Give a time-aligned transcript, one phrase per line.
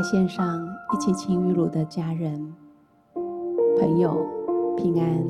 [0.00, 2.54] 在线上一起亲与乳的家人、
[3.78, 4.16] 朋友
[4.74, 5.22] 平安。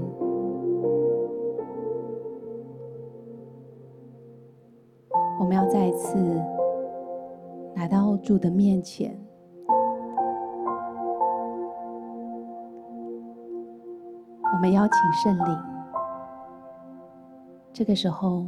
[5.41, 6.17] 我们要再一次
[7.75, 9.21] 来到主的面前，
[14.55, 15.59] 我们邀请圣灵，
[17.73, 18.47] 这个时候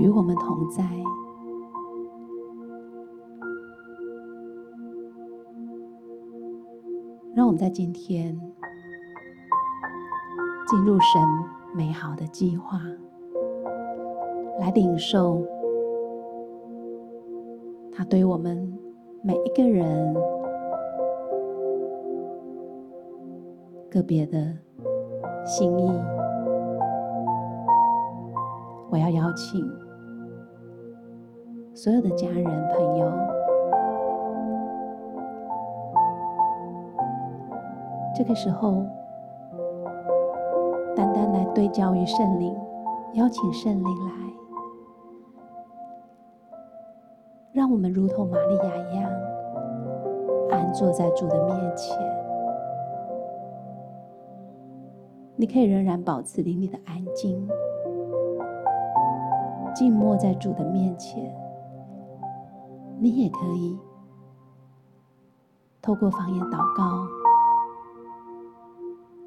[0.00, 0.82] 与我们同在。
[7.34, 8.38] 让我们在今天
[10.68, 11.22] 进入神
[11.74, 12.78] 美好的计划，
[14.60, 15.42] 来领受
[17.90, 18.70] 他对我们
[19.22, 20.14] 每一个人
[23.90, 24.54] 个别的
[25.46, 25.90] 心意。
[28.90, 29.66] 我要邀请
[31.74, 33.31] 所有的家人朋友。
[38.14, 38.84] 这个时候，
[40.94, 42.54] 单单来对焦于圣灵，
[43.14, 44.12] 邀请圣灵来，
[47.52, 49.10] 让我们如同玛利亚一样，
[50.50, 51.96] 安坐在主的面前。
[55.34, 57.48] 你可以仍然保持灵里的安静，
[59.74, 61.34] 静默在主的面前。
[63.00, 63.76] 你也可以
[65.80, 67.21] 透过方言祷告。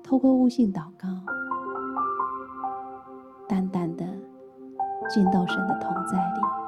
[0.08, 1.08] 透过悟性祷告，
[3.50, 4.06] 淡淡的
[5.10, 6.65] 进到神的同在里。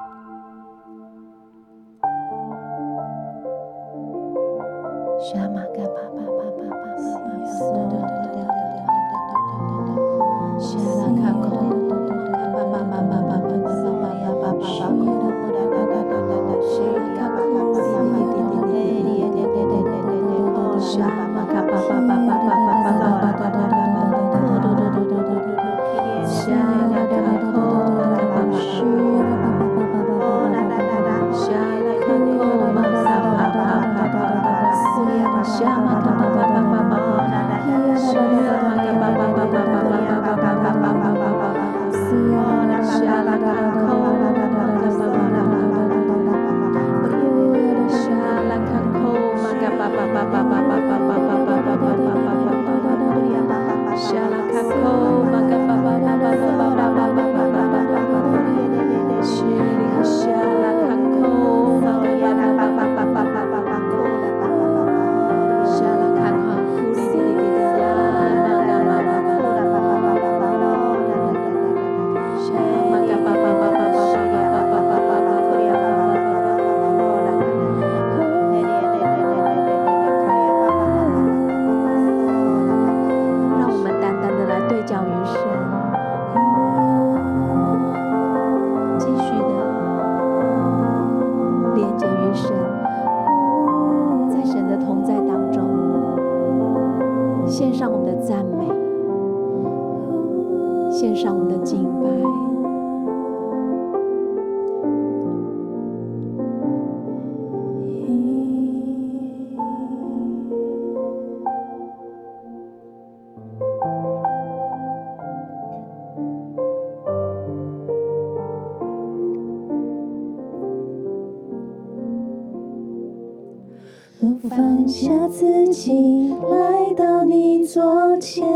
[125.30, 128.46] 自己来到你座前，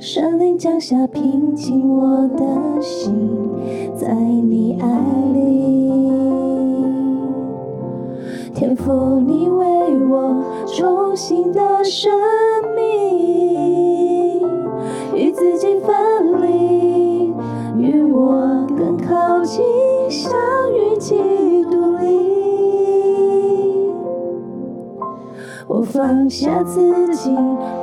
[0.00, 2.44] 圣灵降下平静我的
[2.80, 3.12] 心，
[3.94, 4.88] 在你爱
[5.32, 5.92] 里，
[8.52, 9.66] 天赋你为
[10.08, 12.17] 我重新的生
[25.98, 27.34] 放下自己，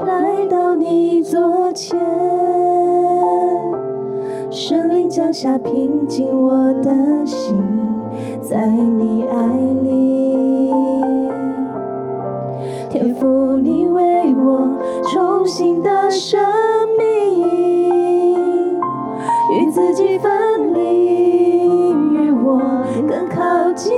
[0.07, 1.99] 来到你座前，
[4.49, 6.95] 神灵降下平静我的
[7.25, 7.61] 心，
[8.41, 9.45] 在你爱
[9.83, 10.71] 里，
[12.89, 14.65] 天赋你为我
[15.11, 16.39] 重新的生
[16.97, 18.79] 命，
[19.59, 21.59] 与自己分离，
[22.13, 22.61] 与我
[23.09, 23.93] 更靠近，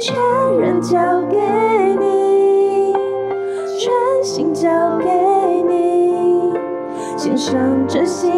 [0.00, 0.16] 全
[0.58, 2.94] 人交给你，
[3.78, 3.92] 全
[4.24, 5.04] 心交给
[5.68, 6.54] 你，
[7.18, 8.29] 献献上这心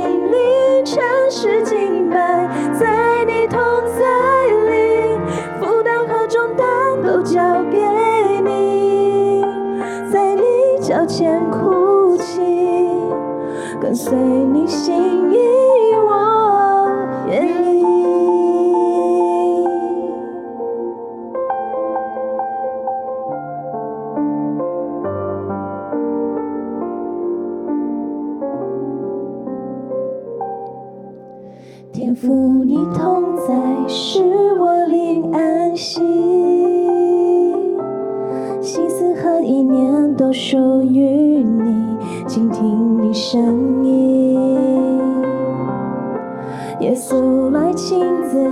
[47.13, 48.43] 耶稣来亲自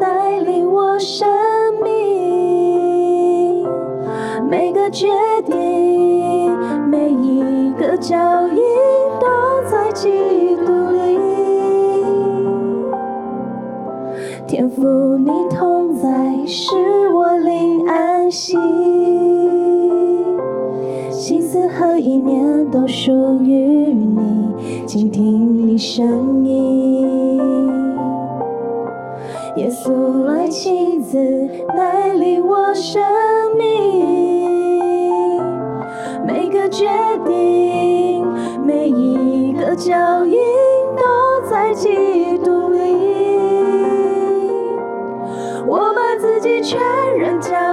[0.00, 1.28] 带领我生
[1.84, 3.64] 命，
[4.50, 5.06] 每个决
[5.46, 6.52] 定，
[6.88, 8.16] 每一个脚
[8.48, 8.56] 印
[9.20, 9.28] 都
[9.70, 10.10] 在基
[10.66, 11.20] 督里。
[14.48, 14.82] 天父，
[15.16, 16.74] 你同在，使
[17.14, 18.58] 我灵安息，
[21.12, 23.12] 心思和意念都属
[23.44, 23.54] 于
[23.92, 24.52] 你，
[24.88, 27.27] 倾听你声音。
[29.58, 31.18] 耶稣来亲自
[31.76, 33.02] 带领我生
[33.56, 35.42] 命，
[36.24, 36.86] 每个决
[37.26, 38.24] 定，
[38.64, 40.38] 每一个脚印
[40.96, 41.02] 都
[41.50, 42.78] 在基督里。
[45.66, 46.78] 我把自己全
[47.18, 47.67] 人交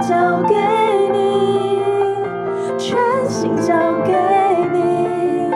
[0.00, 0.54] 交给
[1.12, 1.80] 你，
[2.78, 2.96] 全
[3.28, 4.12] 心交给
[4.72, 5.50] 你，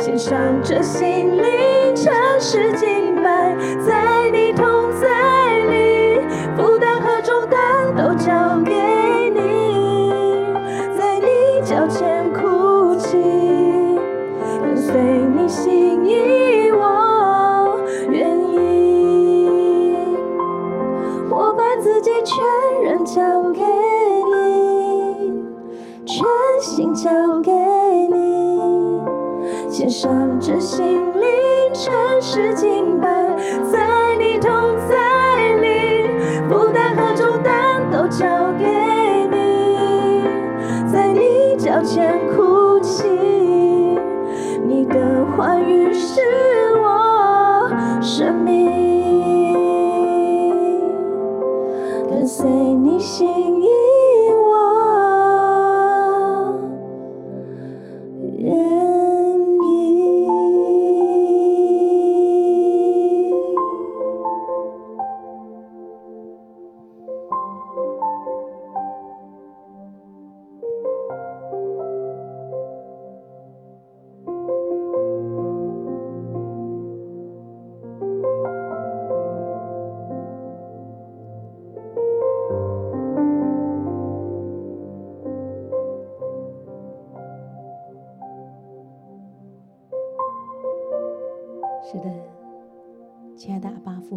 [0.00, 4.21] 献上这心灵诚实敬拜，在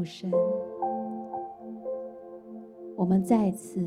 [0.05, 0.31] 神，
[2.95, 3.81] 我们再次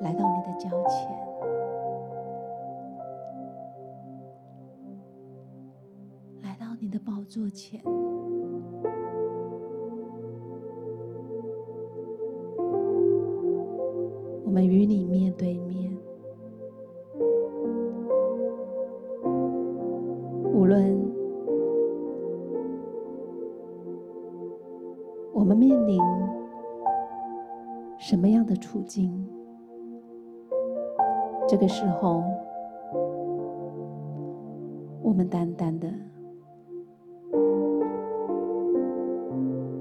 [0.00, 1.10] 来到你的脚前，
[6.42, 7.80] 来到你的宝座前，
[31.56, 32.22] 这个时候，
[35.02, 35.90] 我们单单的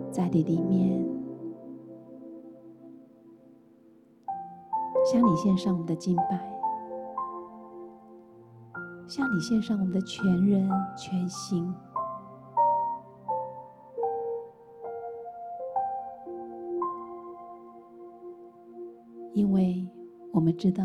[0.10, 1.06] 在你里面，
[5.12, 6.50] 向你献上我们的敬拜。
[9.06, 11.76] 向你献上我们的全人全心，
[19.34, 19.86] 因为
[20.32, 20.84] 我们知道，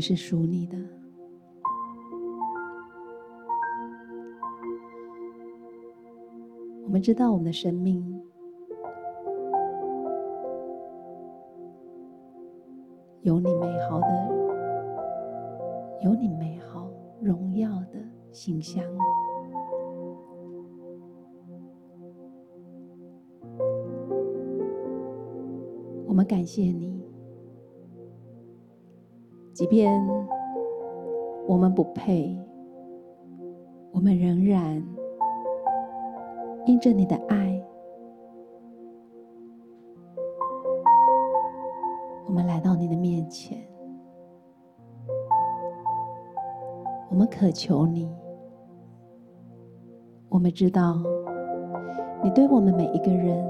[0.00, 0.78] 是属你的。
[6.84, 8.20] 我们知道我们的生命
[13.22, 14.06] 有你美好的
[16.02, 16.90] 有你美好
[17.20, 17.98] 荣耀的
[18.32, 18.82] 形象。
[26.06, 26.99] 我们感谢你。
[29.70, 30.04] 便
[31.46, 32.36] 我们不配，
[33.92, 34.84] 我们仍然。
[36.66, 37.64] 因着你的爱，
[42.26, 43.58] 我们来到你的面前，
[47.08, 48.12] 我们渴求你。
[50.28, 50.98] 我们知道，
[52.22, 53.42] 你对我们每一个人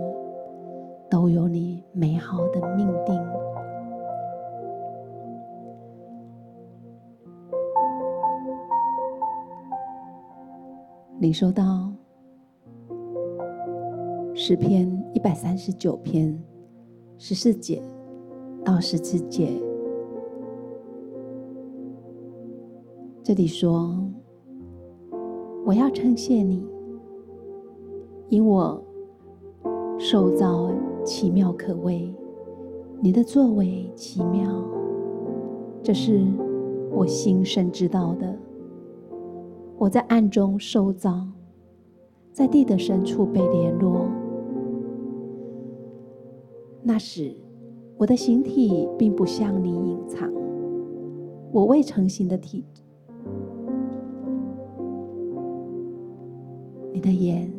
[1.11, 3.30] 都有你美好的命定。
[11.21, 11.91] 领受到。
[14.33, 16.37] 诗篇一百三十九篇
[17.19, 17.83] 十四节
[18.65, 19.51] 到十七节，
[23.23, 23.95] 这里说
[25.67, 26.67] ：“我要称谢你，
[28.31, 28.83] 因我
[29.99, 30.73] 受造
[31.05, 32.11] 奇妙可畏，
[33.03, 34.65] 你的作为奇妙，
[35.83, 36.25] 这是
[36.91, 38.35] 我心深知道的。
[39.81, 41.33] 我在暗中收藏，
[42.35, 44.07] 在地的深处被联络。”
[46.85, 47.35] 那时，
[47.97, 50.31] 我的形体并不向你隐藏，
[51.51, 52.63] 我未成形的体，
[56.93, 57.51] 你的眼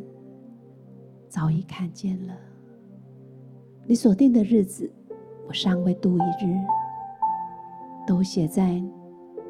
[1.27, 2.37] 早已看见了。
[3.87, 4.87] 你所定的日子，
[5.47, 6.55] 我尚未度一日，
[8.05, 8.79] 都写在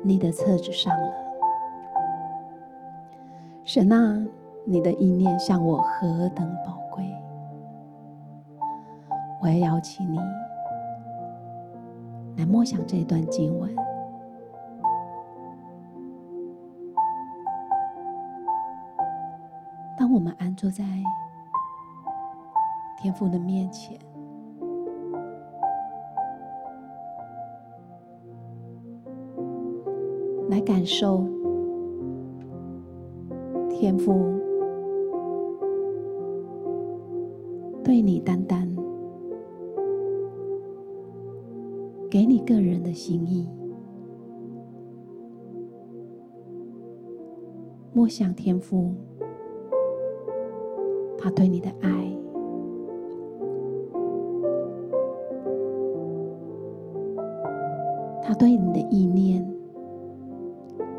[0.01, 1.20] 你的册子上了。
[3.63, 4.27] 神啊，
[4.65, 7.05] 你的意念向我何等宝贵！
[9.41, 10.19] 我要邀请你
[12.37, 13.73] 来默想这一段经文。
[19.97, 20.83] 当我们安坐在
[22.97, 23.97] 天父的面前，
[30.49, 31.23] 来感受
[33.81, 34.13] 天父。
[37.83, 38.69] 对你单单。
[42.07, 43.49] 给你个人的心意，
[47.91, 48.93] 默想天父，
[51.17, 52.15] 他对你的爱，
[58.21, 59.43] 他对你的意念。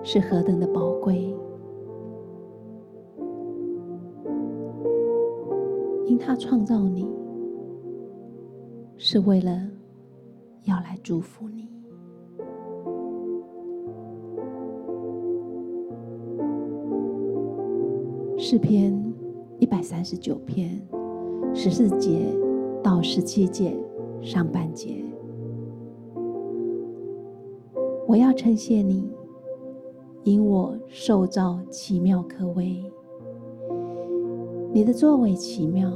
[0.05, 0.67] 是何等的
[9.13, 9.69] 是为了。
[10.65, 11.69] 要来祝福你。
[18.39, 18.99] 诗篇
[19.59, 20.81] 一百三十九篇
[21.53, 22.35] 十四节
[22.83, 23.77] 到十七节
[24.23, 25.05] 上半节，
[28.07, 29.13] 我要称谢你，
[30.23, 32.83] 因我受造奇妙可畏，
[34.73, 35.93] 你的作为奇妙，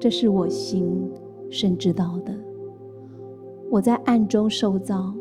[0.00, 1.08] 这是我心
[1.50, 2.32] 深知道的。
[3.70, 5.12] 我在暗中受造，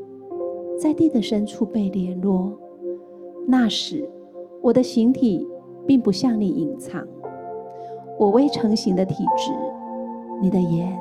[0.80, 2.58] 在地的深处被联络。
[3.48, 4.10] 那时，
[4.62, 5.48] 我的形体
[5.86, 7.06] 并不向你隐藏，
[8.18, 9.52] 我未成形的体质，
[10.42, 10.98] 你的眼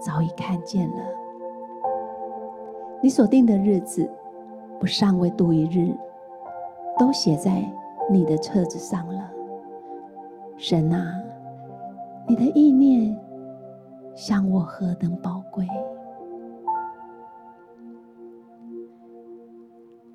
[0.00, 0.96] 早已看见了。
[3.02, 4.08] 你所定的日子，
[4.78, 5.92] 不尚未度一日，
[6.98, 7.68] 都写在
[8.10, 9.30] 你的册子上了。
[10.56, 11.20] 神啊，
[12.28, 13.16] 你的意念
[14.14, 15.66] 像我何等宝贵！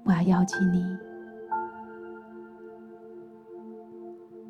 [0.05, 0.83] 我要邀请你，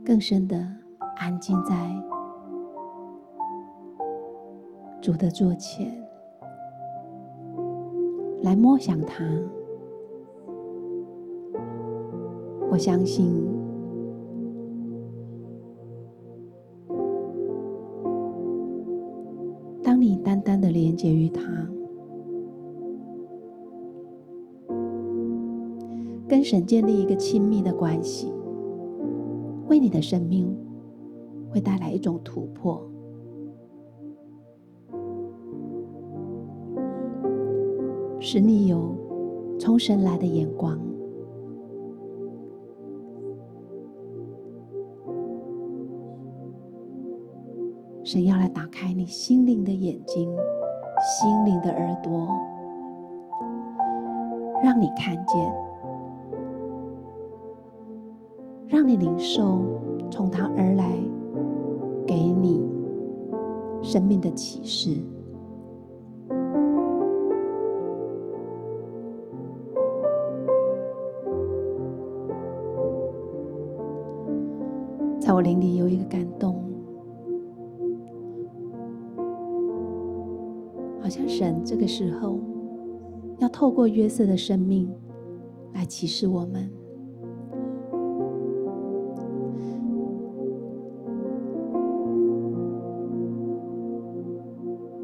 [0.06, 0.68] 更深的
[1.16, 1.74] 安静在
[5.02, 5.92] 主的座前，
[8.44, 9.24] 来默想他。
[12.70, 13.47] 我相信，
[21.08, 21.42] 单的连接于他。
[26.28, 28.34] 跟神建立一个亲密的关系，
[29.70, 30.54] 为你的生命
[31.50, 32.82] 会带来一种突破，
[38.20, 38.94] 使你有
[39.58, 40.78] 从神来的眼光，
[48.04, 50.30] 神要来打开你心灵的眼睛、
[51.00, 52.28] 心灵的耳朵，
[54.64, 55.54] 让你看见，
[58.68, 59.60] 让你领受
[60.10, 60.98] 从他而来
[62.06, 62.68] 给你
[63.82, 64.98] 生命的启示。
[75.20, 76.57] 在我灵里有一个感动。
[81.68, 82.40] 这个时候
[83.40, 84.90] 要透过约瑟的生命
[85.74, 86.72] 来启示我们。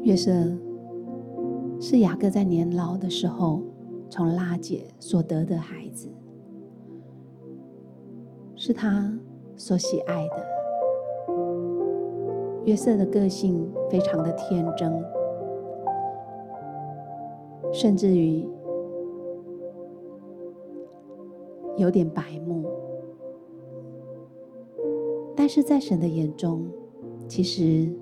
[0.04, 0.32] 约瑟
[1.78, 3.60] 是雅各在年老的时候
[4.08, 6.08] 从拉姐所得的孩子，
[8.56, 9.14] 是他
[9.54, 11.34] 所喜爱的。
[12.64, 14.90] 约瑟的个性非常的天真。
[17.74, 18.48] 甚至于
[21.76, 22.64] 有点白目，
[25.34, 26.70] 但是在神的眼中，
[27.26, 27.92] 其实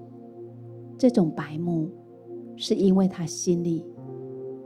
[0.99, 1.89] 这种白目
[2.55, 3.83] 是因为他心里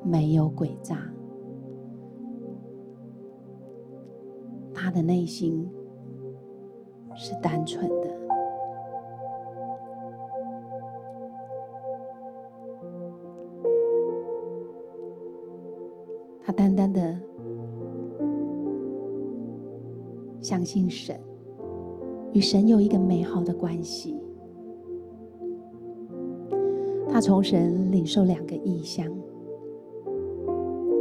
[0.03, 0.99] 没有诡诈，
[4.75, 5.71] 他的内心
[7.15, 8.06] 是单纯的。
[16.57, 17.15] 单单的
[20.41, 21.15] 相信神，
[22.33, 24.17] 与神有一个美好的关系。
[27.09, 29.07] 他从神领受两个意象，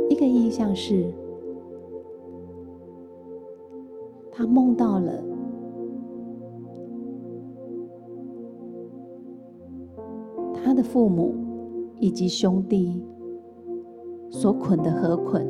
[0.10, 1.12] 一个意象是，
[4.32, 5.24] 他梦到了
[10.54, 11.34] 他的父母
[12.00, 13.02] 以及兄弟。
[14.38, 15.48] 所捆的河捆，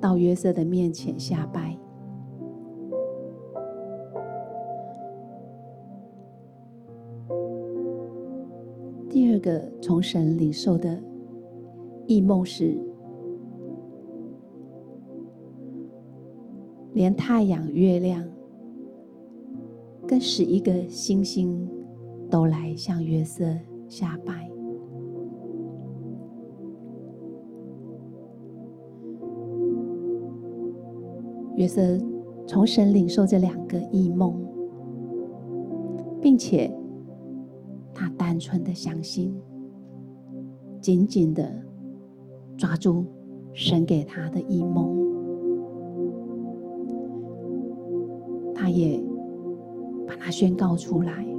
[0.00, 1.78] 到约瑟的面前下拜。
[9.08, 11.00] 第二个从神领受的
[12.06, 12.76] 异梦是，
[16.94, 18.28] 连太阳、月亮
[20.04, 21.70] 跟十一个星星
[22.28, 23.46] 都来向约瑟。
[23.90, 24.48] 下拜。
[31.56, 31.82] 约瑟
[32.46, 34.42] 从神领受这两个异梦，
[36.22, 36.72] 并且
[37.92, 39.34] 他单纯的相信，
[40.80, 41.52] 紧紧的
[42.56, 43.04] 抓住
[43.52, 44.96] 神给他的异梦，
[48.54, 49.02] 他也
[50.06, 51.29] 把它宣告出来。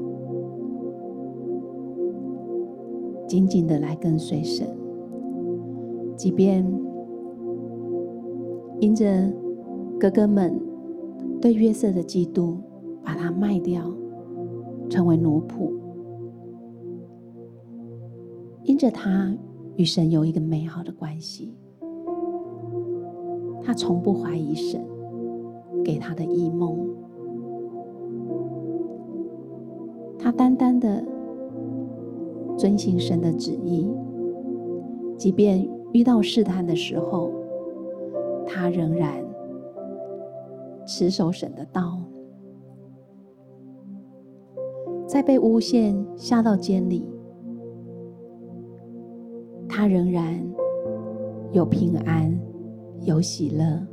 [3.31, 4.67] 紧紧的来跟随神，
[6.17, 6.69] 即便
[8.81, 9.31] 因着
[9.97, 10.59] 哥哥们
[11.39, 12.57] 对约瑟的嫉妒，
[13.01, 13.89] 把他卖掉，
[14.89, 15.71] 成为奴仆；
[18.65, 19.33] 因着他
[19.77, 21.55] 与神有一个美好的关系，
[23.63, 24.83] 他从不怀疑神
[25.85, 26.77] 给他的异梦，
[30.19, 31.01] 他单单的。
[32.61, 33.89] 遵行神的旨意，
[35.17, 37.31] 即便遇到试探的时候，
[38.45, 39.25] 他仍然
[40.85, 41.97] 持守神的道。
[45.07, 47.03] 在被诬陷下到监里，
[49.67, 50.47] 他仍然
[51.53, 52.39] 有平安，
[52.99, 53.87] 有喜乐，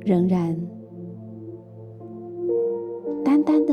[0.00, 0.60] 仍然
[3.24, 3.72] 单单的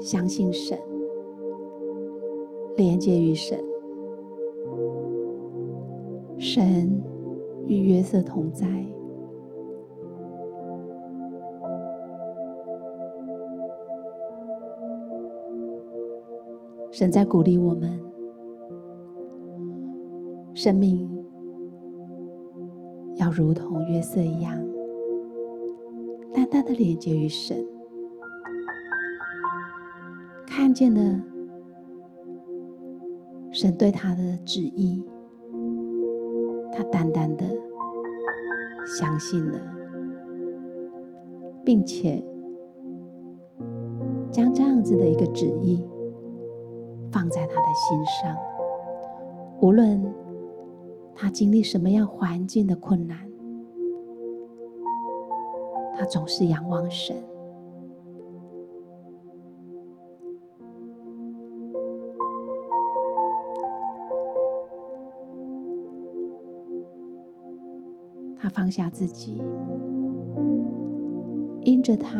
[0.00, 0.76] 相信神。
[2.78, 3.58] 连接于神，
[6.38, 7.02] 神
[7.66, 8.68] 与约瑟同在。
[16.92, 18.00] 神在鼓励我们，
[20.54, 21.10] 生命
[23.16, 24.56] 要如同约瑟一样，
[26.32, 27.66] 单单的连接于神，
[30.46, 31.20] 看见了。
[33.60, 35.04] 神对他的旨意，
[36.72, 37.44] 他淡淡的
[38.86, 39.58] 相信了，
[41.64, 42.22] 并且
[44.30, 45.84] 将这样子的一个旨意
[47.10, 48.36] 放在他的心上。
[49.60, 50.00] 无论
[51.12, 53.18] 他经历什么样环境的困难，
[55.96, 57.16] 他总是仰望神。
[68.58, 69.40] 放下自己，
[71.62, 72.18] 因着他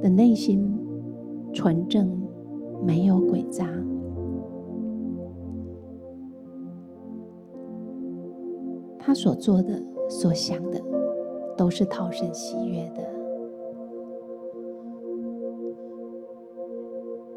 [0.00, 0.72] 的内心
[1.52, 2.08] 纯正，
[2.80, 3.66] 没有诡诈。
[8.96, 10.80] 他所做的、所想的，
[11.56, 13.02] 都是讨神喜悦的。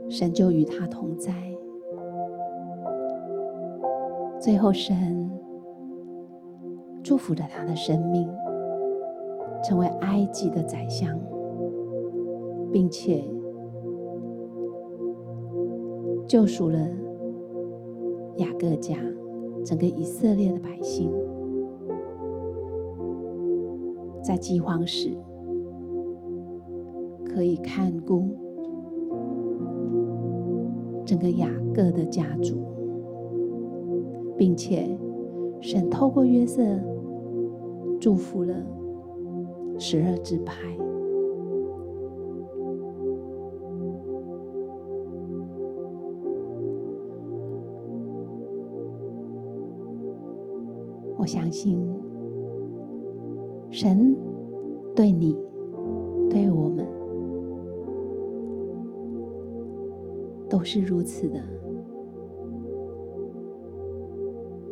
[0.08, 1.34] 神就与他同在。
[4.40, 5.32] 最后，神。
[7.04, 8.30] 祝福着他的生命，
[9.62, 11.20] 成为埃及的宰相，
[12.72, 13.22] 并且
[16.26, 16.80] 救赎了
[18.38, 18.96] 雅各家，
[19.66, 21.12] 整个以色列的百姓，
[24.24, 25.10] 在饥荒时
[27.26, 28.30] 可以看顾
[31.06, 32.56] 整个雅各的家族，
[34.38, 34.98] 并且
[35.60, 36.64] 神透过约瑟。
[38.04, 38.54] 祝福了
[39.80, 40.62] 十二支牌。
[51.18, 51.82] 我相信，
[53.70, 54.14] 神
[54.94, 55.38] 对你、
[56.30, 56.86] 对我们
[60.50, 61.42] 都是如此的，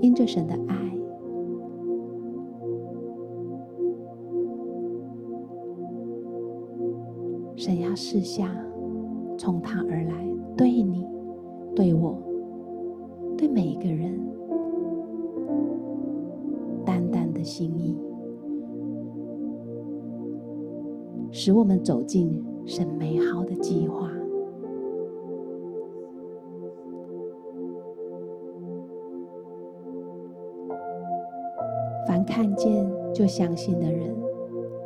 [0.02, 1.01] 因着神的爱。
[8.12, 8.52] 神要赐下
[9.38, 11.08] 从他而来，对你、
[11.74, 12.18] 对我、
[13.38, 14.20] 对每一个人，
[16.86, 17.98] 淡淡的心意，
[21.32, 24.12] 使我们走进神美好的计划。
[32.06, 34.14] 凡看见就相信的人，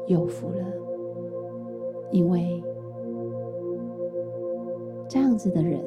[0.05, 0.63] 有福了。
[2.11, 2.54] 因为
[5.07, 5.79] 这样子的人，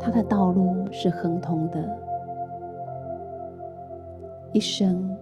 [0.00, 1.98] 他的道路是亨通的，
[4.52, 5.16] 一生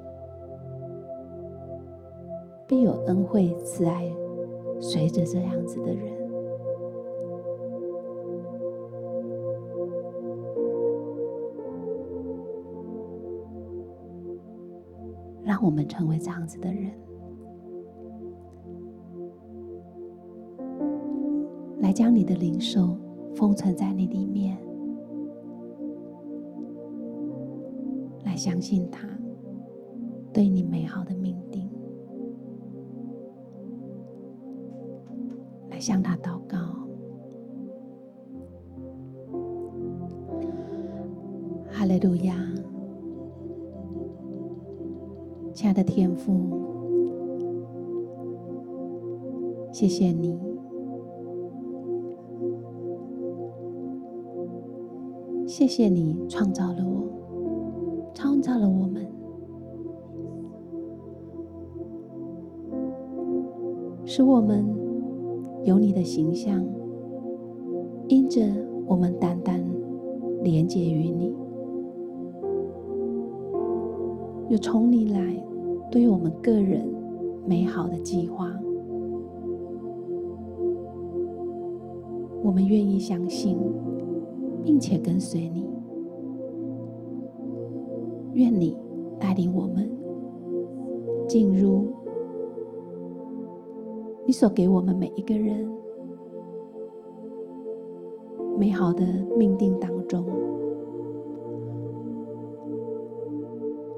[2.66, 4.12] 必有恩惠慈爱
[4.78, 6.12] 随着这样子的人，
[15.44, 16.92] 让我们成为这样子的人。
[21.96, 22.94] 将你的灵受
[23.34, 24.54] 封存在你里面，
[28.22, 29.08] 来相信他
[30.30, 31.66] 对你美好的命定，
[35.70, 36.58] 来向他祷告。
[41.70, 42.36] 哈利路亚，
[45.54, 46.34] 亲爱的天父，
[49.72, 50.45] 谢谢你。
[55.58, 59.06] 谢谢你创造了我，创造了我们，
[64.04, 64.66] 使我们
[65.64, 66.62] 有你的形象，
[68.08, 68.42] 因着
[68.86, 69.64] 我们单单
[70.42, 71.34] 连接于你，
[74.50, 75.42] 有从你来
[75.90, 76.86] 对于我们个人
[77.46, 78.52] 美好的计划，
[82.44, 83.56] 我们愿意相信。
[84.66, 85.64] 并且跟随你，
[88.32, 88.76] 愿你
[89.20, 89.88] 带领我们
[91.28, 91.86] 进入
[94.26, 95.70] 你所给我们每一个人
[98.58, 99.06] 美好的
[99.38, 100.24] 命定当中，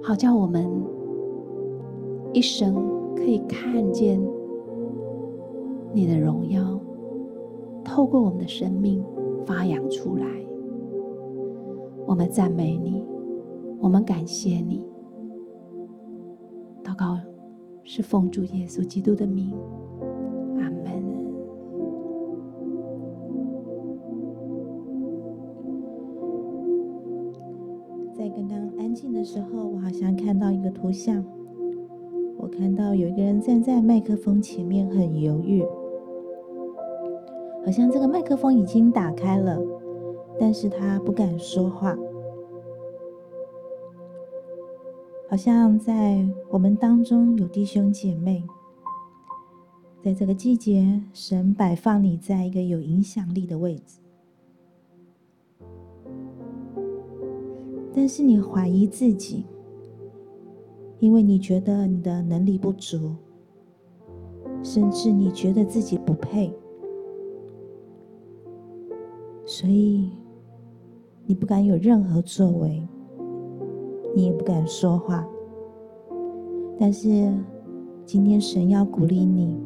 [0.02, 0.70] 好叫我们
[2.34, 2.74] 一生
[3.16, 4.20] 可以看见
[5.94, 6.78] 你的荣耀，
[7.82, 9.02] 透过我们的生命
[9.46, 10.26] 发扬出来。
[12.18, 13.06] 我们赞美你，
[13.80, 14.84] 我们感谢你。
[16.82, 17.16] 祷告
[17.84, 19.56] 是奉主耶稣基督的名，
[20.56, 21.00] 阿门。
[28.12, 31.24] 在刚刚安静的时候，我好像看到一个图像，
[32.36, 35.64] 我看到有一个人站在麦克风前面，很犹豫，
[37.64, 39.56] 好像这个麦克风已经打开了。
[40.40, 41.98] 但是他不敢说话，
[45.30, 48.42] 好像在我们当中有弟兄姐妹，
[50.02, 54.00] 在这个季节，神摆放你在一个有影响力的位置，
[57.94, 59.44] 但是你怀疑自己，
[60.98, 63.14] 因为你觉得你的能力不足，
[64.62, 66.50] 甚至你觉得自己不配，
[69.44, 70.08] 所以
[71.26, 72.82] 你不敢有任何作为。
[74.18, 75.24] 你也不敢说话，
[76.76, 77.32] 但是
[78.04, 79.56] 今天神要鼓励你，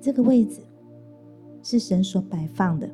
[0.00, 0.60] 这个位置
[1.62, 2.90] 是神所摆放的，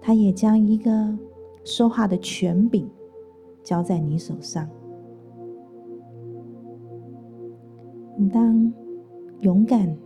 [0.00, 1.18] 他也将一个
[1.64, 2.88] 说话的权柄
[3.64, 4.68] 交在你手上，
[8.16, 8.72] 你当
[9.40, 9.96] 勇敢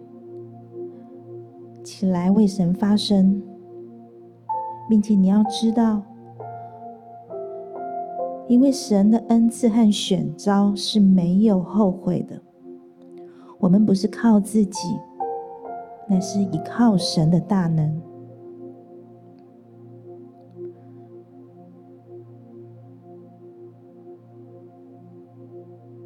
[1.85, 3.43] 起来为神发声。
[4.89, 6.03] 并且你要知道，
[8.49, 12.41] 因为神的恩赐和选召是没有后悔的。
[13.59, 14.97] 我们不是靠自己，
[16.09, 18.01] 乃是依靠神的大能，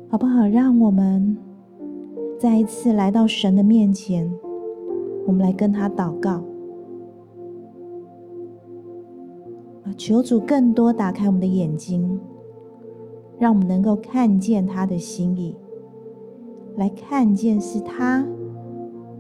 [0.09, 0.47] 好不好？
[0.49, 1.37] 让我们
[2.39, 4.29] 再一次来到神的面前，
[5.27, 6.43] 我们来跟他祷告。
[9.97, 12.19] 求主更多打开我们的眼睛，
[13.39, 15.55] 让我们能够看见他的心意，
[16.77, 18.27] 来看见是他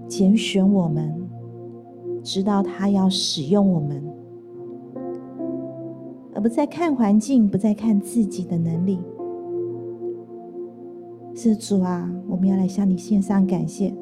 [0.06, 1.28] 拣选我们，
[2.22, 4.02] 知道他要使用我们，
[6.34, 8.98] 而不再看环境，不再看自己的能力。
[11.34, 13.94] 是主啊，我们要来向你献上感谢，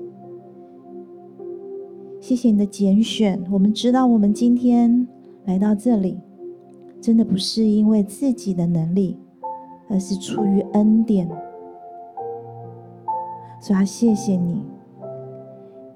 [2.20, 3.42] 谢谢你的拣选。
[3.52, 5.06] 我们知道，我们今天
[5.44, 6.18] 来到这里。
[7.00, 9.18] 真的不是因为自己的能力，
[9.88, 11.28] 而是出于恩典。
[13.60, 14.64] 所以，要谢谢你，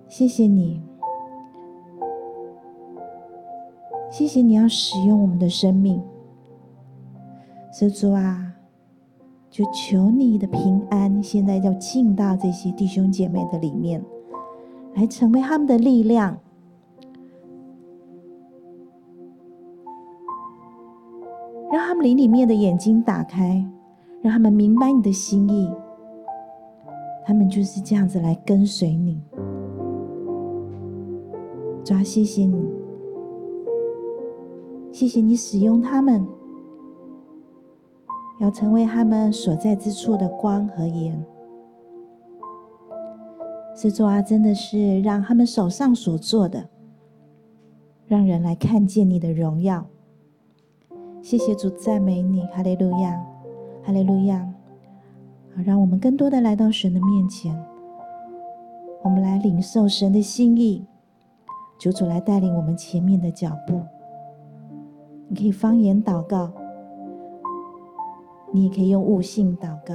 [0.08, 0.82] 谢谢你，
[4.10, 6.02] 谢谢你要使用我们的生命。
[7.72, 8.54] 所以主啊，
[9.50, 14.02] 就求你的平安，现在要进到这些弟兄姐妹的里面，
[14.94, 16.38] 来成为他们的力量。
[21.74, 23.66] 让他们灵里面的眼睛打开，
[24.22, 25.68] 让他们明白你的心意。
[27.26, 29.20] 他们就是这样子来跟随你。
[31.84, 32.64] 主啊，谢谢你，
[34.92, 36.24] 谢谢你使用他们，
[38.38, 41.20] 要成为他们所在之处的光和盐。
[43.74, 46.68] 是主啊，真的是让他们手上所做的，
[48.06, 49.84] 让人来看见你的荣耀。
[51.24, 53.18] 谢谢主，赞美你，哈利路亚，
[53.82, 54.46] 哈利路亚。
[55.56, 57.58] 好，让我们更多的来到神的面前，
[59.02, 60.84] 我们来领受神的心意。
[61.78, 63.80] 求主来带领我们前面的脚步。
[65.28, 66.52] 你可以方言祷告，
[68.52, 69.94] 你也可以用悟性祷告。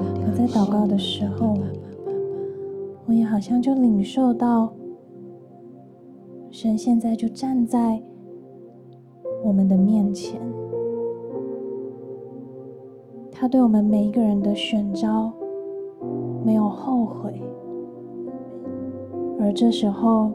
[0.00, 1.56] 我在祷告的时候，
[3.06, 4.72] 我也好像就领受到，
[6.50, 8.00] 神现在就站在
[9.44, 10.40] 我们的面前，
[13.32, 15.32] 他对我们每一个人的选召
[16.44, 17.40] 没有后悔。
[19.40, 20.32] 而这时候，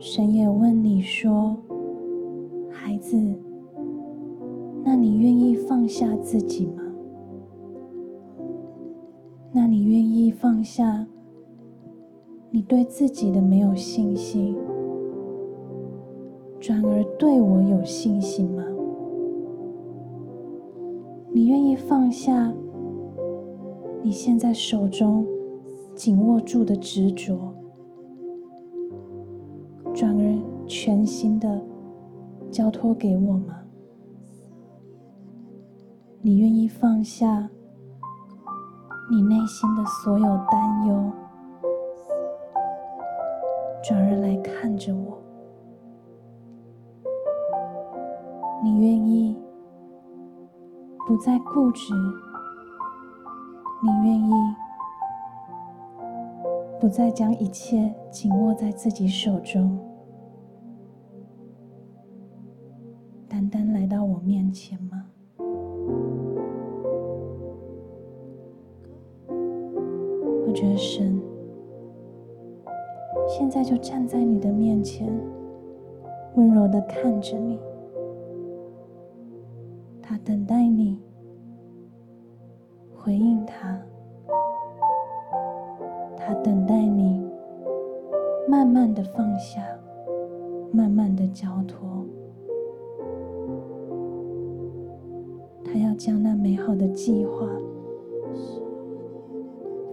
[0.00, 1.56] 神也问你说
[2.70, 3.16] ：“孩子，
[4.84, 6.82] 那你愿意放下自己吗？
[9.52, 11.06] 那你愿意放下
[12.50, 14.56] 你对自己的没有信心，
[16.60, 18.64] 转而对我有信心吗？
[21.32, 22.52] 你愿意放下
[24.02, 25.24] 你现在手中
[25.94, 27.38] 紧握住的执着？”
[29.98, 31.60] 转而全心的
[32.52, 33.58] 交托给我吗？
[36.22, 37.50] 你愿意放下
[39.10, 41.10] 你内心的所有担忧，
[43.82, 45.18] 转而来看着我。
[48.62, 49.36] 你愿意
[51.08, 51.92] 不再固执，
[53.82, 54.30] 你愿意
[56.78, 59.76] 不再将一切紧握在自己手中，
[64.28, 65.06] 面前吗？
[70.46, 71.18] 我觉得神
[73.26, 75.10] 现在就站在你的面前，
[76.34, 77.58] 温柔的看着你。
[80.02, 80.98] 他等待你
[82.94, 83.80] 回应他，
[86.18, 87.26] 他等待你
[88.46, 89.62] 慢慢的放下，
[90.70, 91.97] 慢慢的交托。
[95.98, 97.48] 将那美好的计划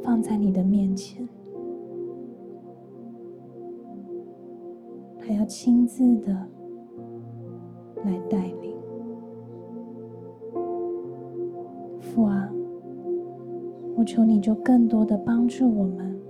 [0.04, 1.28] 放在你的面前，
[5.20, 6.32] 他要亲自的
[8.04, 8.76] 来带领。
[12.00, 12.54] 父啊，
[13.98, 16.22] 我求你就更多的帮助我们，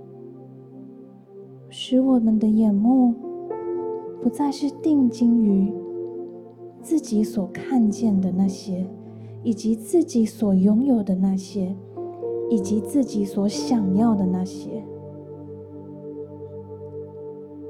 [1.68, 3.14] 使我们的眼目
[4.22, 5.70] 不再是定睛于
[6.80, 8.88] 自己所看见的那些，
[9.46, 11.72] 以及自己所拥有的那些，
[12.50, 14.84] 以及自己所想要的那些。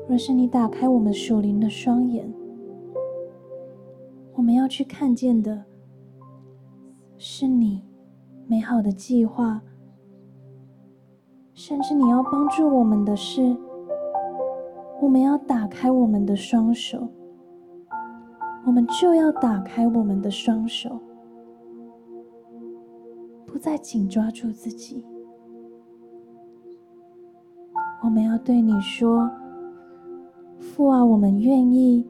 [0.09, 2.33] 若是你打开我们属灵的双眼，
[4.33, 5.65] 我们要去看见的
[7.19, 7.83] 是你。
[8.49, 9.61] 美好的计划，
[11.53, 13.57] 甚至你要帮助我们的是，
[15.03, 17.09] 我们要打开我们的双手，
[18.65, 21.01] 我们就要打开我们的双手，
[23.57, 25.03] 不再紧抓住自己。
[28.03, 29.31] 我们要对你说
[30.61, 32.07] ：“父啊，我们愿意，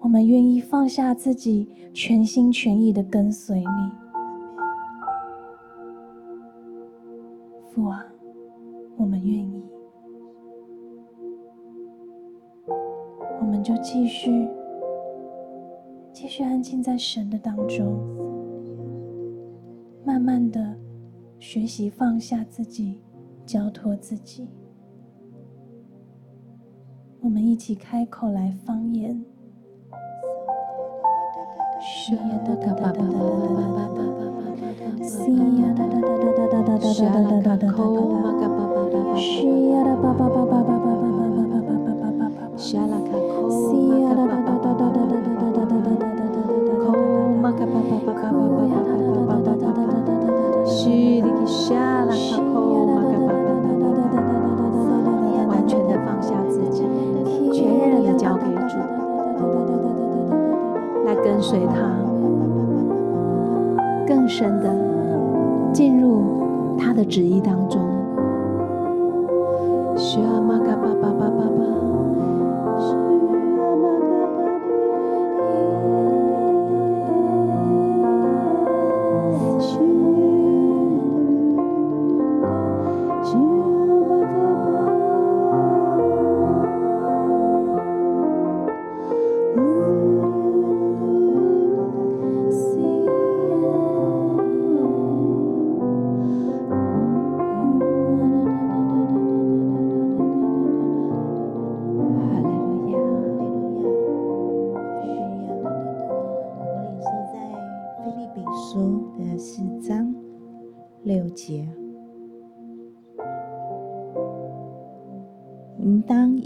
[0.00, 3.92] 我们愿意放下自己，全心全意的跟随你。”
[7.70, 8.04] 父啊，
[8.96, 9.62] 我们愿意，
[13.40, 14.48] 我们就继续，
[16.12, 17.96] 继续安静在神的当中，
[20.24, 20.74] 慢慢的
[21.38, 22.98] 学习放下自己，
[23.44, 24.48] 交托自己。
[27.20, 29.22] 我们一起开口来方言。
[55.48, 56.84] 完全的放下自己，
[57.52, 58.76] 全然的交给主，
[61.06, 61.90] 来跟随他，
[64.06, 64.70] 更深的
[65.72, 66.22] 进入
[66.78, 67.83] 他的旨意当中。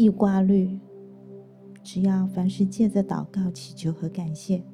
[0.09, 0.81] 勿挂虑，
[1.83, 4.65] 只要凡事借着祷告、祈求和感谢，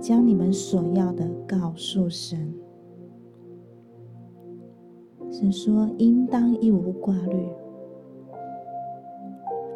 [0.00, 2.54] 将你们所要的告诉神。
[5.32, 7.48] 神说：“应当一无挂虑。”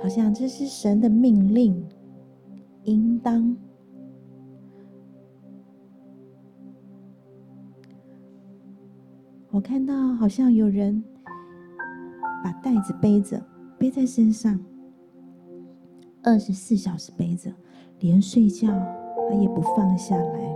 [0.00, 1.84] 好像这是神的命令。
[2.84, 3.54] 应当，
[9.50, 11.02] 我看到好像有人
[12.42, 13.42] 把袋子背着。
[13.78, 14.60] 背在身上，
[16.22, 17.50] 二十四小时背着，
[17.98, 18.68] 连睡觉
[19.40, 20.54] 也不放下来，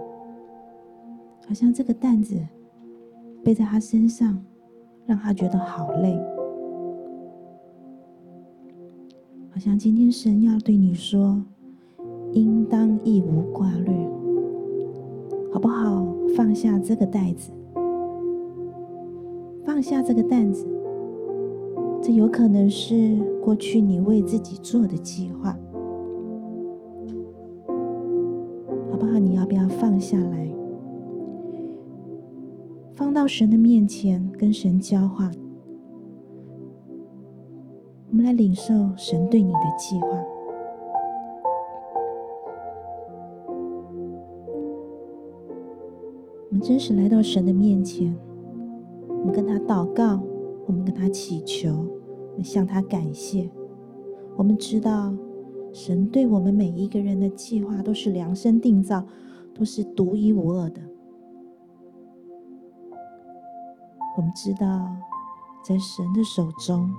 [1.49, 2.39] 好像这个担子
[3.43, 4.45] 背在他身上，
[5.07, 6.21] 让他觉得好累。
[9.51, 11.43] 好像今天神要对你说，
[12.35, 14.07] 应当一无挂虑，
[15.51, 16.05] 好不好？
[16.37, 17.51] 放下这个袋子，
[19.65, 20.67] 放下这个担子，
[22.03, 25.57] 这有可能是过去你为自己做的计划，
[28.91, 29.19] 好不好？
[29.19, 30.49] 你要不要放下来，
[32.95, 35.33] 放到神的面前，跟神交换？
[38.11, 40.09] 我们来领受神对你的计划。
[46.49, 48.17] 我们真实来到神的面前，
[49.25, 50.23] 我们跟他祷告，
[50.67, 51.71] 我们跟他祈求，
[52.33, 53.51] 我们向他感谢。
[54.37, 55.15] 我们知道，
[55.73, 59.03] 神对我们每一个人的计划都是量身定造，
[59.55, 60.83] 都是独一无二的。
[64.19, 64.95] 我们知道，
[65.65, 66.93] 在神的手中。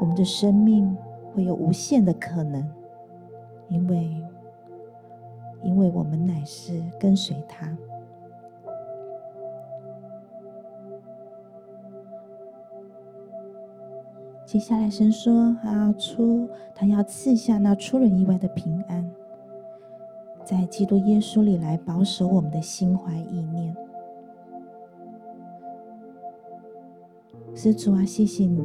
[0.00, 0.92] 我们的生命
[1.32, 2.68] 会有无限的可能，
[3.68, 4.10] 因为，
[5.62, 7.78] 因为我们乃是跟随他。
[14.52, 19.10] 接下来，神说，他要出，他要赐下那出人意外的平安，
[20.44, 23.74] 在基督耶稣里来保守我们的心怀意念。
[27.54, 28.62] 是主啊，谢谢你。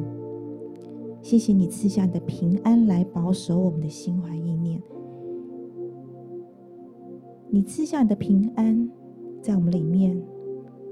[1.22, 4.82] 谢谢你赐下你的平安来保守我们的心怀意念。
[7.48, 8.90] 你赐下你的平安，
[9.40, 10.22] 在我们里面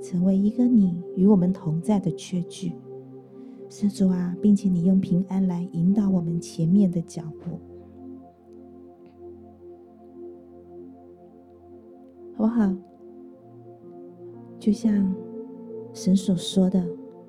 [0.01, 2.73] 成为一个你与我们同在的确据，
[3.69, 7.59] 是主啊，并且你用平安来引导我们前面的脚步，
[12.37, 12.73] 好不好？
[14.59, 15.15] 就像
[15.93, 16.85] 神所说的。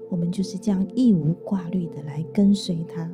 [0.10, 3.12] 我们就是这样义无挂虑的来跟随他，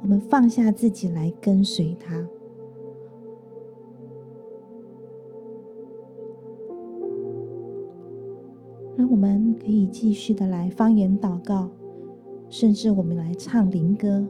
[0.00, 2.26] 我们放下自己来跟随他。
[8.96, 11.68] 让我们可以继续的来方言祷告，
[12.52, 14.22] 甚至我们来唱灵歌，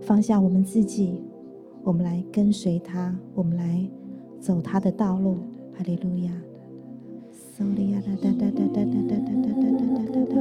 [0.00, 1.22] 放下我们自己，
[1.84, 3.88] 我们来跟随他，我们来
[4.40, 5.36] 走他的道路。
[5.72, 6.32] 哈利路亚。
[7.56, 10.40] 嗖哩呀哒哒哒哒哒哒哒哒哒哒哒。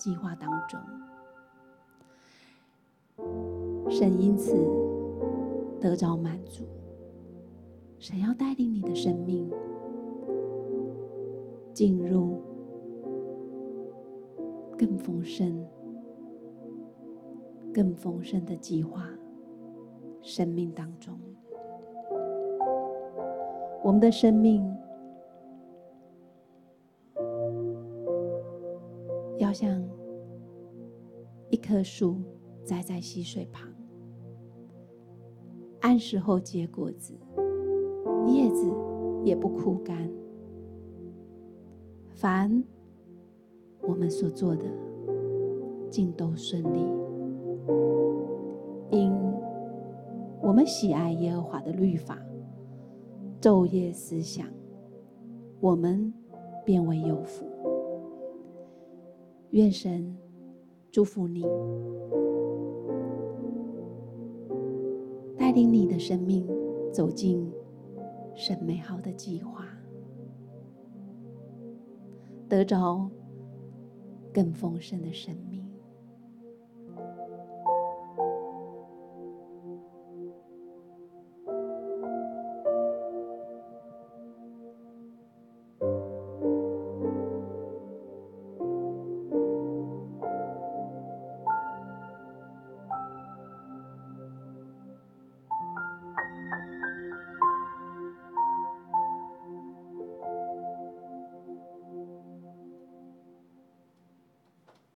[0.00, 0.80] 计划当中。
[3.88, 4.56] 神因此
[5.80, 6.64] 得着满足。
[8.00, 9.48] 神要带领你的生命
[11.72, 12.40] 进入。
[14.78, 15.62] 更丰盛、
[17.70, 19.06] 更丰盛的计划，
[20.22, 21.20] 生命当中，
[23.82, 24.74] 我们的生命
[29.40, 29.82] 要像
[31.48, 32.20] 一棵树
[32.62, 33.66] 栽在溪水旁，
[35.80, 37.14] 按时候结果子，
[38.26, 38.70] 叶子
[39.24, 40.12] 也不枯干。
[42.10, 42.62] 凡
[43.80, 44.66] 我们所做的，
[45.88, 46.86] 尽都顺利，
[48.90, 49.10] 因
[50.42, 52.18] 我们喜爱耶和华的律法，
[53.40, 54.46] 昼夜思想，
[55.60, 56.12] 我们
[56.62, 57.49] 便为有福。
[59.50, 60.16] 愿神
[60.90, 61.44] 祝福你，
[65.36, 66.46] 带领你的生命
[66.92, 67.50] 走进
[68.34, 69.66] 神美好的计划，
[72.48, 73.10] 得着。
[74.32, 75.59] 更丰盛的生命。